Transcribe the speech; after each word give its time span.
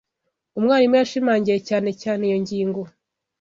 Umwarimu 0.57 0.95
yashimangiye 0.97 1.59
cyane 1.69 1.89
cyane 2.01 2.21
iyo 2.27 2.37
ngingo. 2.43 2.81